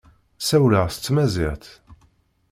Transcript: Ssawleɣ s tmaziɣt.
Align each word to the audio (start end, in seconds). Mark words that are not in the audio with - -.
Ssawleɣ 0.41 0.85
s 0.89 0.95
tmaziɣt. 0.97 1.65